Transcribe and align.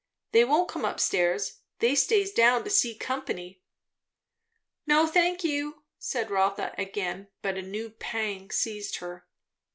"They 0.31 0.43
won't 0.43 0.67
come 0.67 0.83
up 0.83 0.99
stairs; 0.99 1.59
they 1.77 1.93
stays 1.93 2.31
down 2.31 2.63
to 2.63 2.71
see 2.71 2.95
company." 2.97 3.61
"No, 4.87 5.05
thank 5.05 5.43
you," 5.43 5.83
said 5.99 6.31
Rotha 6.31 6.73
again; 6.75 7.27
but 7.43 7.55
a 7.55 7.61
new 7.61 7.91
pang 7.91 8.49
seized 8.49 8.95
her. 8.95 9.27